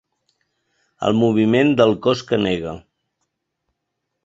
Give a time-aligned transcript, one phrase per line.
[1.09, 2.75] El moviment del cos que nega.